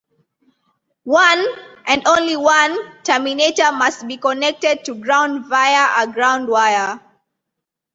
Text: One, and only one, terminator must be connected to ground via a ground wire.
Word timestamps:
One, 1.03 1.45
and 1.85 2.07
only 2.07 2.35
one, 2.35 3.03
terminator 3.03 3.71
must 3.71 4.07
be 4.07 4.17
connected 4.17 4.83
to 4.85 4.95
ground 4.95 5.45
via 5.45 5.93
a 6.03 6.11
ground 6.11 6.47
wire. 6.47 6.99